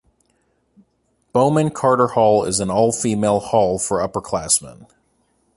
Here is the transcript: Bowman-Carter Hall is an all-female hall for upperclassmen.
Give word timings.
Bowman-Carter 1.31 2.07
Hall 2.15 2.43
is 2.43 2.59
an 2.59 2.71
all-female 2.71 3.39
hall 3.39 3.77
for 3.77 3.99
upperclassmen. 3.99 4.87